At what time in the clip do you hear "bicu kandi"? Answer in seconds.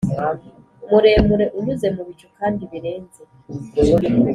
2.07-2.61